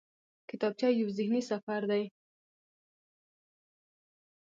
[0.49, 2.03] کتابچه یو ذهني سفر دی